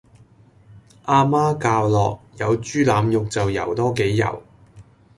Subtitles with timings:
[1.03, 4.41] 阿媽教落有豬腩肉就游多幾游